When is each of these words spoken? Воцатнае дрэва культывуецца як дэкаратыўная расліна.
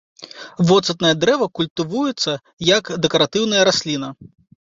Воцатнае 0.69 1.09
дрэва 1.23 1.47
культывуецца 1.59 2.33
як 2.71 2.89
дэкаратыўная 3.05 3.61
расліна. 3.69 4.09